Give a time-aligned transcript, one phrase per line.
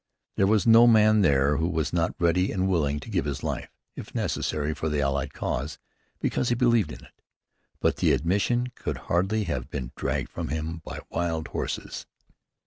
[0.35, 3.69] There was no man there who was not ready and willing to give his life,
[3.95, 5.77] if necessary, for the Allied cause,
[6.19, 7.21] because he believed in it;
[7.79, 12.07] but the admission could hardly have been dragged from him by wild horses.